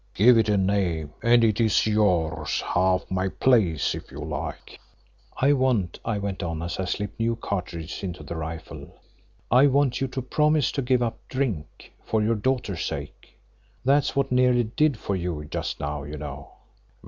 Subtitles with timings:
[0.15, 4.79] "Give it a name and it's yours, half my place, if you like."
[5.37, 8.99] "I want," I went on as I slipped new cartridges into the rifle,
[9.51, 13.37] "I want you to promise to give up drink for your daughter's sake.
[13.85, 16.49] That's what nearly did for you just now, you know."